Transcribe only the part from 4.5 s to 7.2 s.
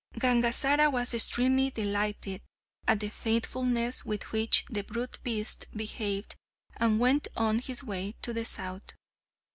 the brute beasts behaved, and